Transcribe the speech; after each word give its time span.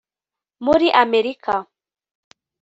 “muri 0.65 0.87
Amerika 1.03 1.53